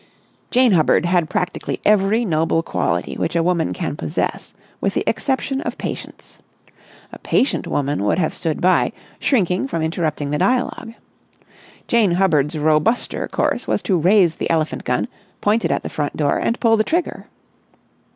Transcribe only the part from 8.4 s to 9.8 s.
by, shrinking